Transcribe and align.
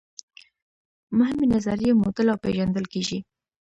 مهمې 1.17 1.45
نظریې 1.53 1.91
موډل 2.01 2.27
او 2.33 2.41
پیژندل 2.43 2.85
کیږي. 2.93 3.19